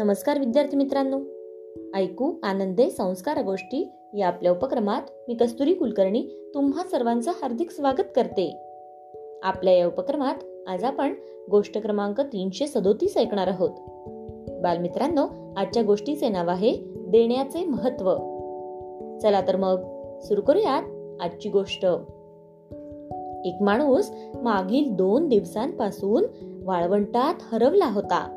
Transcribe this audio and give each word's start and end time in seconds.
नमस्कार 0.00 0.38
विद्यार्थी 0.38 0.76
मित्रांनो. 0.76 1.20
ऐकू 1.94 2.32
आनंदे 2.42 2.90
संस्कार 2.90 3.42
गोष्टी 3.42 3.92
या 4.14 4.28
आपल्या 4.28 4.52
उपक्रमात 4.52 5.02
मी 5.28 5.34
कस्तुरी 5.34 5.74
कुलकर्णी 5.74 6.50
तुम्हा 6.54 6.82
सर्वांचं 6.82 7.30
हार्दिक 7.30 7.70
स्वागत 7.70 8.04
करते. 8.16 8.62
आपल्या 9.42 9.74
या 9.74 9.86
उपक्रमात 9.86 10.34
आज 10.68 10.84
आपण 10.84 11.14
गोष्ट 11.50 11.78
क्रमांक 11.78 12.20
तीनशे 12.20 12.66
सदोतीस 12.66 13.16
ऐकणार 13.16 13.46
आहोत. 13.46 13.70
बालमित्रांनो 14.62 15.54
आजच्या 15.56 15.82
गोष्टीचे 15.82 16.28
नाव 16.28 16.50
आहे 16.50 16.76
देण्याचे 17.08 17.64
महत्त्व. 17.64 18.14
चला 19.18 19.40
तर 19.48 19.56
मग 19.56 19.80
सुरू 20.20 20.40
करूयात 20.40 20.82
आजची 21.22 21.48
गोष्ट. 21.48 21.86
एक 23.44 23.62
माणूस 23.62 24.10
मागील 24.42 24.96
दोन 24.96 25.28
दिवसांपासून 25.28 26.24
वाळवंटात 26.64 27.34
हरवला 27.42 27.86
होता. 27.86 28.36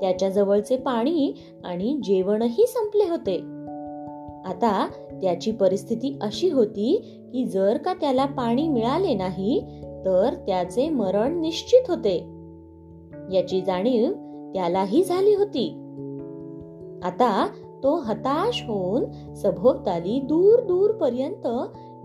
त्याच्याजवळचे 0.00 0.76
पाणी 0.76 1.32
आणि 1.64 2.00
जेवणही 2.02 2.66
संपले 2.66 3.08
होते. 3.08 3.36
आता 4.44 4.88
त्याची 5.22 5.52
परिस्थिती 5.52 6.18
अशी 6.22 6.50
होती 6.50 7.20
की 7.32 7.44
जर 7.44 7.76
का 7.76 7.94
त्याला 7.94 8.24
पाणी 8.24 8.68
मिळाले 8.68 9.14
नाही 9.14 9.60
तर 10.04 10.34
त्याचे 10.46 10.88
मरण 10.88 11.40
निश्चित 11.40 11.90
होते. 11.90 12.16
याची 13.32 13.60
जाणीव 13.60 14.12
त्यालाही 14.54 15.04
झाली 15.04 15.34
होती. 15.34 15.68
आता 17.02 17.48
तो 17.82 17.94
हताश 17.96 18.64
होऊन 18.68 19.34
सभोवताली 19.34 20.20
दूर 20.20 20.60
दूर 20.60 20.90
पर्यंत 20.90 21.48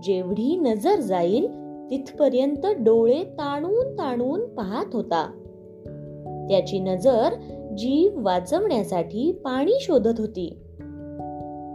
जेवढी 0.03 0.55
नजर 0.55 0.99
जाईल 0.99 1.47
तिथपर्यंत 1.89 2.66
डोळे 2.66 3.23
ताणून 3.23 3.94
ताणून 3.94 4.55
पाहत 4.55 4.95
होता. 4.95 5.31
त्याची 6.50 6.80
नजर 6.80 7.33
जीव 7.77 8.25
वाचवण्यासाठी 8.25 9.31
पाणी 9.31 9.73
शोधत 9.81 10.19
होती. 10.19 10.59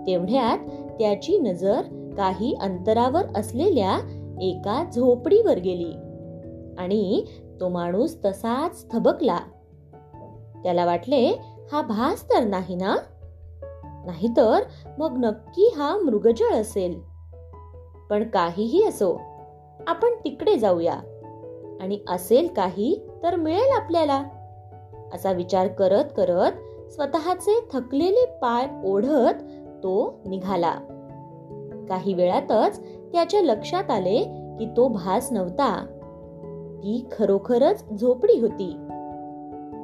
तेवढ्यात 0.06 0.58
त्याची 0.98 1.38
नजर 1.38 1.82
काही 2.16 2.56
अंतरावर 2.60 3.22
असलेल्या 3.36 3.98
एका 4.40 4.84
झोपडीवर 4.94 5.58
गेली 5.58 5.92
आणि 6.78 7.24
तो 7.60 7.68
माणूस 7.68 8.24
तसाच 8.24 8.92
थबकला. 8.92 9.38
त्याला 10.62 10.84
वाटले 10.84 11.26
हा 11.72 11.82
भास 11.82 12.24
तर 12.24 12.44
नाही 12.44 12.74
ना? 12.74 12.96
नाहीतर 14.06 14.60
मग 14.98 15.16
नक्की 15.18 15.72
हा 15.76 15.98
मृगजळ 15.98 16.54
असेल. 16.54 17.00
पण 18.10 18.28
काहीही 18.28 18.84
असो 18.84 19.20
आपण 19.86 20.08
तिकडे 20.24 20.56
जाऊया. 20.56 21.00
आणि 21.80 21.98
असेल 22.08 22.48
काही 22.56 23.08
तर 23.22 23.36
मिळेल 23.36 23.76
आपल्याला. 23.76 24.24
असा 25.14 25.32
विचार 25.32 25.68
करत 25.68 26.04
करत 26.16 26.52
स्वतःचे 26.92 27.68
थकलेले 27.72 28.26
पाय 28.26 28.88
ओढत 28.88 29.42
तो 29.82 30.20
निघाला. 30.26 30.74
काही 31.88 32.14
वेळातच 32.14 32.80
त्याच्या 33.12 33.40
लक्षात 33.40 33.90
आले 33.90 34.22
की 34.58 34.66
तो 34.76 34.88
भास 34.88 35.32
नव्हता. 35.32 35.86
ती 36.78 37.06
खरोखरच 37.12 37.84
झोपडी 38.00 38.40
होती. 38.40 38.74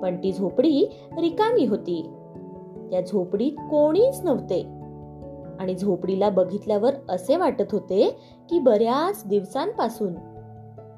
पण 0.03 0.17
ती 0.23 0.33
झोपडी 0.33 0.91
रिकामी 1.19 1.67
होती. 1.67 2.11
त्या 2.91 3.01
झोपडीत 3.01 3.53
कोणीच 3.53 4.21
नव्हते. 4.25 4.63
आणि 5.61 5.75
झोपडीला 5.75 6.31
बघितल्यावर 6.31 6.95
असे 7.09 7.37
वाटत 7.37 7.73
होते 7.73 8.17
की 8.51 8.59
बऱ्याच 8.59 9.23
दिवसांपासून 9.27 10.15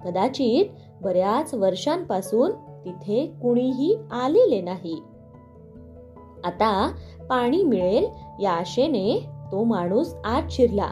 कदाचित 0.05 0.65
बऱ्याच 1.03 1.55
वर्षांपासून 1.55 2.53
तिथे 2.87 3.27
कुणीही 3.42 3.97
आलेले 4.11 4.61
नाही. 4.61 5.03
आता 6.45 6.93
पाणी 7.31 7.62
मिळेल 7.62 8.06
या 8.43 8.53
आशेने 8.53 9.27
तो 9.53 9.65
माणूस 9.65 10.15
आत 10.25 10.43
शिरला. 10.50 10.88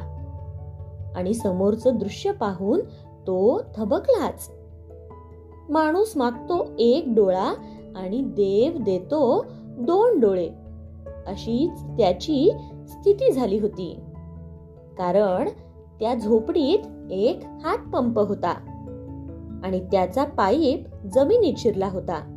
आणि 1.16 1.34
समोरचं 1.34 1.96
दृश्य 1.96 2.32
पाहून 2.32 2.80
तो 3.26 3.60
थबकलाच. 3.76 4.50
माणूस 5.68 6.16
मागतो 6.16 6.66
एक 6.78 7.04
डोळा 7.06 7.54
आणि 7.96 8.20
देव 8.20 8.82
देतो 8.82 9.44
दोन 9.78 10.20
डोळे. 10.20 10.48
अशीच 11.26 11.82
त्याची 11.82 12.50
स्थिती 12.88 13.32
झाली 13.32 13.58
होती. 13.58 14.00
कारण 14.98 15.48
त्या 16.00 16.14
झोपडीत 16.14 17.12
एक 17.12 17.40
हातपंप 17.64 18.18
होता. 18.18 18.73
आणि 19.64 19.80
त्याचा 19.80 20.24
पाईप 20.24 21.06
जमिनीत 21.14 21.54
शिरला 21.58 21.88
होता. 21.88 22.30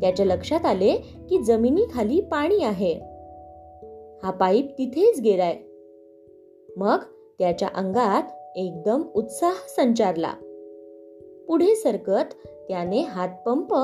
त्याच्या 0.00 0.26
लक्षात 0.26 0.66
आले 0.66 0.96
की 1.28 1.42
जमिनीखाली 1.42 2.20
पाणी 2.20 2.64
आहे. 2.64 2.92
हा 4.22 4.30
पाईप 4.40 4.70
तिथेच 4.78 5.20
गेलाय. 5.20 5.56
मग 6.76 6.98
त्याच्या 7.38 7.68
अंगात 7.74 8.22
एकदम 8.56 9.02
उत्साह 9.14 9.54
संचारला. 9.76 10.32
पुढे 11.48 11.74
सरकत 11.74 12.34
त्याने 12.68 13.02
हातपंप 13.02 13.74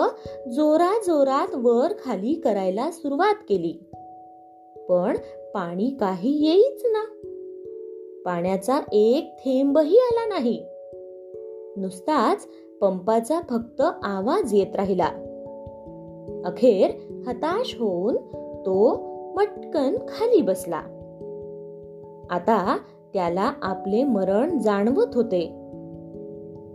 जोरा 0.53 1.01
जोरात 1.07 1.55
वर 1.55 1.93
खाली 2.05 2.35
करायला 2.35 2.91
सुरुवात 2.91 3.35
केली. 3.49 3.73
पण 4.89 5.17
पाणी 5.55 5.97
काही 6.01 6.47
येईच 6.47 6.83
ना. 6.85 7.05
पाण्याचा 8.25 8.81
एक 8.93 9.35
थेंबही 9.39 9.97
आला 9.99 10.29
नाही. 10.29 10.65
नुसताच 11.77 12.49
पंपाचा 12.81 13.41
फक्त 13.41 13.83
आवाज 14.03 14.55
येत 14.55 14.77
राहिला. 14.77 15.09
अखेर 16.45 16.91
हताश 17.27 17.77
होऊन 17.79 18.17
तो 18.67 19.03
मटकन 19.35 19.97
खाली 20.09 20.41
बसला. 20.41 20.83
आता 22.31 22.79
त्याला 23.15 23.53
आपले 23.63 24.05
मरण 24.05 24.59
जाणवत 24.59 25.15
होते. 25.15 25.47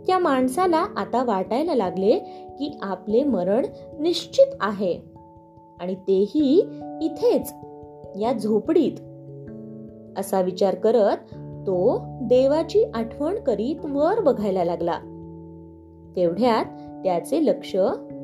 त्या 0.06 0.18
माणसाला 0.18 0.86
आता 0.96 1.24
वाटायला 1.24 1.74
लागले 1.74 2.18
की 2.58 2.78
आपले 2.82 3.24
मरण 3.24 3.66
निश्चित 4.00 4.46
आहे 4.60 5.00
आणि 5.80 5.94
तेही 5.94 6.60
इथेच 7.02 7.52
या 8.20 8.32
झोपडीत. 8.32 8.92
असा 10.18 10.40
विचार 10.40 10.74
करत 10.74 11.16
तो 11.68 11.98
देवाची 12.22 12.84
आठवण 12.94 13.34
करीत 13.36 13.84
वर 13.84 14.20
बघायला 14.20 14.64
लागला. 14.64 14.98
तेवढ्यात 16.16 16.64
त्याचे 17.04 17.44
लक्ष 17.44 17.76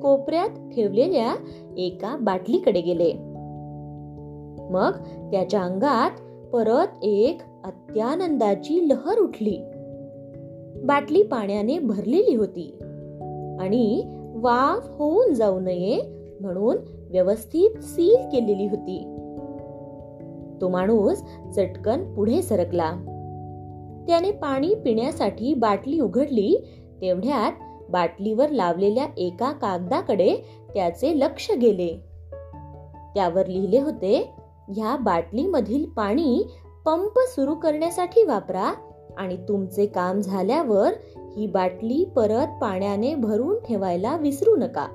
कोपऱ्यात 0.03 0.49
ठेवलेल्या 0.49 1.35
एका 1.77 2.17
बाटलीकडे 2.17 2.81
गेले. 2.81 3.13
मग 4.71 4.91
त्याच्या 5.31 5.63
अंगात 5.63 6.11
परत 6.53 7.05
एक 7.05 7.39
अत्यानंदाची 7.65 8.89
लहर 8.89 9.19
उठली. 9.19 9.59
बाटली 10.85 11.23
पाण्याने 11.23 11.79
भरलेली 11.79 12.35
होती 12.35 12.75
आणि 13.61 14.03
वाफ 14.35 14.99
होऊन 14.99 15.35
जाऊ 15.35 15.61
नये 15.61 16.01
म्हणून 16.41 16.77
व्यवस्थित 17.11 17.81
सील 17.81 18.17
केलेली 18.17 18.67
होती. 18.67 18.99
तो 20.61 20.69
माणूस 20.69 21.23
चटकन 21.57 22.15
पुढे 22.15 22.43
सरकला. 22.43 23.14
त्याने 24.07 24.31
पाणी 24.31 24.75
पिण्यासाठी 24.75 25.55
बाटली 25.55 26.01
उघडली. 26.01 26.65
तेवढ्यात 27.01 27.53
बाटलीवर 27.91 28.49
लावलेल्या 28.51 29.07
एका 29.17 29.53
कागदाकडे 29.53 30.37
त्याचे 30.75 31.19
लक्ष 31.19 31.51
गेले. 31.51 32.01
त्यावर 33.15 33.47
लिहिले 33.47 33.81
होते 33.81 34.31
ह्या 34.69 34.97
बाटलीमधील 34.97 35.85
पाणी 35.85 36.45
पंप 36.87 37.19
सुरू 37.19 37.55
करण्यासाठी 37.55 38.23
वापरा 38.23 38.75
आणि 39.17 39.37
तुमचे 39.37 39.87
काम 39.87 40.21
झाल्यावर 40.21 40.93
ही 41.37 41.47
बाटली 41.47 42.05
परत 42.17 42.47
पाण्याने 42.63 43.15
भरून 43.15 43.59
ठेवायला 43.59 44.17
विसरू 44.17 44.57
नका. 44.57 44.87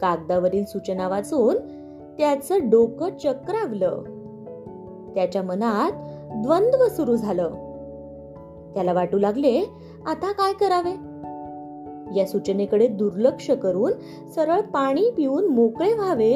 कागदावरील 0.00 0.64
सूचना 0.64 1.08
वाचून 1.08 1.56
त्याचं 2.18 2.70
डोकं 2.70 3.16
चक्रावलं. 3.16 4.02
त्याच्या 5.14 5.42
मनात 5.42 5.92
द्वंद्व 6.42 6.88
सुरू 6.88 7.16
झालं. 7.16 7.50
त्याला 8.74 8.92
वाटू 8.92 9.18
लागले 9.18 9.60
आता 10.06 10.32
काय 10.32 10.52
करावे? 10.52 10.92
या 12.20 12.26
सूचनेकडे 12.26 12.88
दुर्लक्ष 12.88 13.50
करून 13.50 13.92
सरळ 14.34 14.60
पाणी 14.60 15.10
पिऊन 15.16 15.46
मोकळे 15.46 15.92
व्हावे 15.92 16.32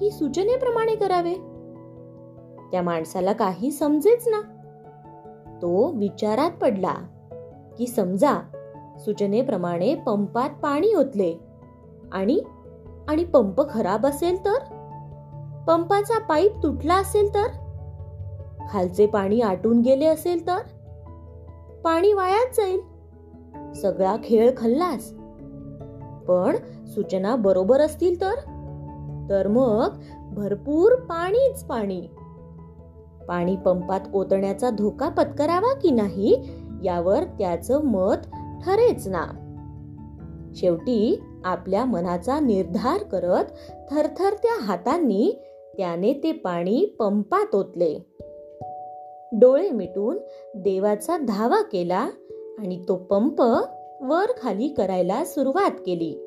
की 0.00 0.10
सूचनेप्रमाणे 0.10 0.94
करावे? 0.94 1.34
त्या 2.72 2.82
माणसाला 2.82 3.32
काही 3.32 3.70
समजेच 3.70 4.28
ना. 4.28 4.40
तो 5.62 5.92
विचारात 5.92 6.50
पडला 6.50 6.94
की 7.78 7.86
समजा 7.86 8.34
सूचनेप्रमाणे 8.98 9.94
पंपात 9.94 10.50
पाणी 10.62 10.94
ओतले 10.94 11.34
आणि 12.12 12.40
आणि 13.08 13.24
पंप 13.24 13.70
खराब 13.70 14.06
असेल 14.06 14.44
तर? 14.44 14.58
पंपाचा 15.66 16.18
पाईप 16.18 16.52
तुटला 16.62 16.94
असेल 16.94 17.34
तर? 17.34 17.59
खालचे 18.70 19.06
पाणी 19.06 19.40
आटून 19.40 19.80
गेले 19.80 20.04
असेल 20.04 20.46
तर? 20.46 20.58
पाणी 21.84 22.12
वायाच 22.12 22.56
जाईल. 22.56 22.80
सगळा 23.72 24.16
खेळ 24.24 24.50
खल्लास. 24.56 25.10
पण 26.28 26.56
सूचना 26.86 27.36
बरोबर 27.36 27.80
असतील 27.80 28.20
तर? 28.20 28.34
तर 29.30 29.48
मग 29.48 29.88
भरपूर 30.34 30.94
पाणीच 30.94 31.64
पाणी. 31.64 32.00
पाणी 33.28 33.56
पंपात 33.56 34.00
ओतण्याचा 34.14 34.70
धोका 34.70 35.08
पत्करावा 35.08 35.74
की 35.74 35.90
नाही 35.90 36.42
यावर 36.84 37.24
त्याचं 37.24 37.84
मत 37.84 38.16
ठरेच 38.64 39.08
ना. 39.08 39.26
शेवटी 40.54 41.22
आपल्या 41.44 41.84
मनाचा 41.84 42.40
निर्धार 42.40 43.02
करत 43.02 43.44
थरथरत्या 43.90 44.62
हातांनी 44.62 45.32
त्याने 45.76 46.12
ते 46.12 46.32
पाणी 46.32 46.96
पंपात 46.98 47.54
ओतले. 47.54 48.09
डोळे 49.32 49.70
मिटून 49.70 50.18
देवाचा 50.54 51.16
धावा 51.16 51.62
केला 51.62 52.08
आणि 52.58 52.84
तो 52.88 52.96
पंप 52.96 53.40
वर 54.02 54.24
खाली 54.42 54.68
करायला 54.68 55.24
सुरुवात 55.24 55.70
केली. 55.70 56.26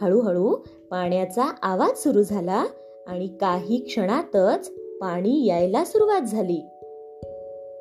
हळूहळू 0.00 0.54
पाण्याचा 0.90 1.44
आवाज 1.62 1.98
सुरू 1.98 2.22
झाला 2.22 2.64
आणि 3.06 3.26
काही 3.40 3.76
क्षणातच 3.76 4.68
पाणी 5.00 5.46
यायला 5.46 5.84
सुरुवात 5.84 6.20
झाली. 6.20 6.62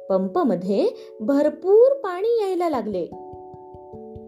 पंपमध्ये 0.09 0.87
भरपूर 1.19 1.93
पाणी 1.93 2.39
यायला 2.41 2.69
लागले. 2.69 3.05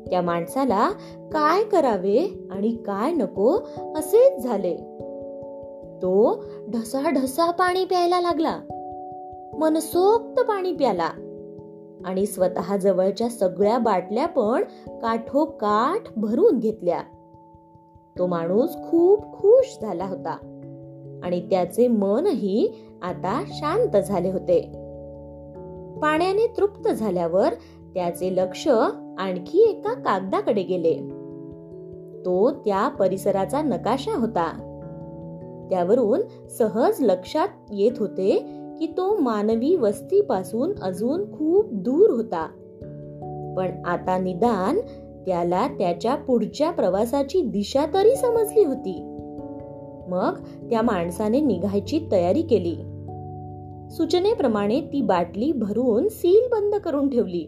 त्या 0.09 0.21
माणसाला 0.21 0.89
काय 1.33 1.63
करावे 1.63 2.47
आणि 2.51 2.77
काय 2.85 3.11
नको 3.11 3.57
असेच 3.95 4.43
झाले. 4.43 4.75
तो 5.97 6.43
ढसा 6.69 7.09
ढसा 7.09 7.51
पाणी 7.51 7.85
प्यायला 7.85 8.21
लागला. 8.21 8.59
मनसोक्त 9.61 10.41
पाणी 10.41 10.73
प्याला. 10.73 11.09
आणि 12.05 12.25
स्वतः 12.25 12.77
जवळच्या 12.77 13.29
सगळ्या 13.29 13.77
बाटल्या 13.77 14.25
पण 14.25 14.61
काठोकाठ 14.87 16.19
भरून 16.19 16.59
घेतल्या. 16.59 17.01
तो 18.17 18.27
माणूस 18.27 18.69
खूप 18.89 19.33
खुश 19.33 19.77
झाला 19.81 20.05
होता. 20.05 20.31
आणि 21.23 21.49
त्याचे 21.49 21.87
मनही 21.87 22.71
आता 23.01 23.43
शांत 23.47 23.97
झाले 23.97 24.31
होते. 24.31 24.61
पाण्याने 26.01 26.53
तृप्त 26.57 26.89
झाल्यावर 26.89 27.53
त्याचे 27.93 28.35
लक्ष 28.35 28.67
आणखी 29.17 29.59
एका 29.69 29.93
कागदाकडे 29.93 30.63
गेले. 30.63 30.95
तो 32.25 32.51
त्या 32.51 32.87
परिसराचा 32.87 33.61
नकाशा 33.61 34.19
होता. 34.19 34.67
त्यावरून 35.69 36.47
सहज 36.49 36.95
लक्षात 36.99 37.47
येत 37.71 37.91
होते 37.99 38.60
की 38.81 38.87
तो 38.87 39.17
मानवी 39.17 39.75
वस्तीपासून 39.75 40.73
अजून 40.81 41.37
खूप 41.37 41.69
दूर 41.71 42.09
होता. 42.09 42.47
पण 43.57 43.85
आता 43.85 44.17
निदान 44.17 44.79
त्याला 45.25 45.67
त्याच्या 45.67 46.15
पुढच्या 46.15 46.71
प्रवासाची 46.71 47.41
दिशा 47.41 47.85
तरी 47.93 48.15
समजली 48.15 48.63
होती. 48.63 49.03
मग 50.07 50.37
त्या 50.69 50.81
माणसाने 50.81 51.41
निघायची 51.41 51.99
तयारी 52.11 52.41
केली. 52.41 52.75
सूचनेप्रमाणे 53.89 54.81
ती 54.81 55.01
बाटली 55.01 55.51
भरून 55.51 56.07
सील 56.07 56.47
बंद 56.51 56.75
करून 56.75 57.09
ठेवली. 57.09 57.45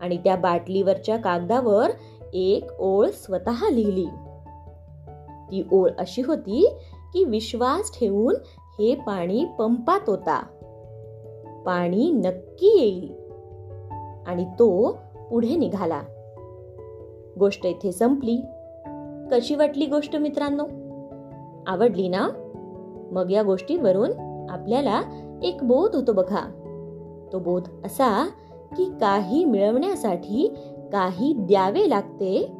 आणि 0.00 0.16
त्या 0.16 0.36
बाटलीवरच्या 0.36 1.16
कागदावर 1.16 1.90
एक 2.34 2.64
ओळ 2.78 3.08
स्वतः 3.08 3.70
लिहिली. 3.70 4.06
ती 5.26 5.66
ओळ 5.72 5.90
अशी 5.98 6.22
होती 6.22 6.68
की 7.12 7.24
विश्वास 7.24 7.98
ठेवून 8.00 8.34
हे 8.78 8.94
पाणी 8.94 9.46
पंपात 9.58 10.00
होता. 10.06 10.42
पाणी 11.66 12.10
नक्की 12.10 12.80
येईल. 12.80 13.14
आणि 14.26 14.44
तो 14.44 14.98
पुढे 15.30 15.56
निघाला. 15.56 16.02
गोष्ट 17.38 17.66
इथे 17.66 17.92
संपली. 17.92 18.36
कशी 19.32 19.54
वाटली 19.54 19.86
गोष्ट 19.86 20.16
मित्रांनो? 20.16 20.64
आवडली 21.66 22.08
ना? 22.08 22.28
मग 23.12 23.30
या 23.30 23.42
गोष्टीवरून 23.42 24.10
आपल्याला 24.50 25.02
एक 25.42 25.56
बोध 25.62 25.96
होतो 25.96 26.12
बघा. 26.12 26.50
तो 27.32 27.38
बोध 27.38 27.62
असा 27.84 28.28
की 28.76 28.84
काही 29.00 29.44
मिळवण्यासाठी 29.44 30.54
काही 30.92 31.32
द्यावे 31.32 31.90
लागते 31.90 32.52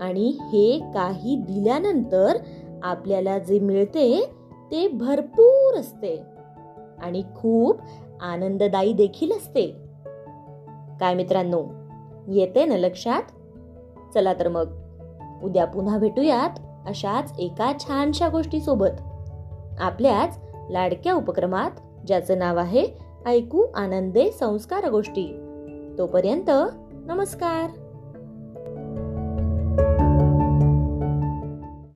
आणि 0.00 0.38
हे 0.40 0.80
काही 0.94 1.36
दिल्यानंतर 1.36 2.36
आपल्याला 2.82 3.38
जे 3.38 3.58
मिळते 3.58 4.30
ते 4.70 4.88
भरपूर 4.88 5.74
असते. 5.74 6.22
आणि 7.02 7.22
खूप 7.36 7.80
आनंददायी 8.20 8.92
देखील 8.92 9.32
असते. 9.32 9.66
काय 11.00 11.14
मित्रांनो 11.14 11.64
येते 12.28 12.64
ना 12.64 12.76
लक्षात? 12.76 13.22
चला 14.14 14.32
तर 14.34 14.48
मग 14.48 14.66
उद्या 15.42 15.64
पुन्हा 15.64 15.98
भेटूयात 15.98 16.58
अशाच 16.86 17.32
एका 17.38 17.72
छानशा 17.78 18.28
गोष्टी 18.28 18.60
सोबत 18.60 19.00
आपल्याच 19.80 20.38
लाडक्या 20.70 21.14
उपक्रमात 21.14 21.70
ज्याचं 22.06 22.38
नाव 22.38 22.56
आहे 22.58 22.86
ऐकू 23.26 23.66
आनंदे 23.74 24.30
संस्कार 24.30 24.90
गोष्टी. 24.90 25.26
तोपर्यंत 25.98 26.50
नमस्कार! 26.92 27.87